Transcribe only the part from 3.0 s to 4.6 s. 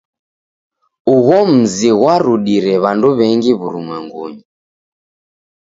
w'engi w'urumwengunyi.